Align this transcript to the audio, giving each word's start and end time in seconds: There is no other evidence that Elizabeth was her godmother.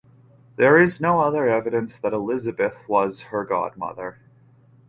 There 0.55 0.79
is 0.79 0.99
no 0.99 1.19
other 1.19 1.47
evidence 1.47 1.95
that 1.95 2.11
Elizabeth 2.11 2.85
was 2.89 3.21
her 3.29 3.45
godmother. 3.45 4.19